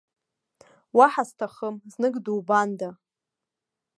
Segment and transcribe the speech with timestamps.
[0.97, 2.89] Уаҳа сҭахым, знык дубанда!